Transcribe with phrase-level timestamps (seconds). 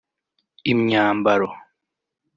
[0.71, 1.49] imyambaro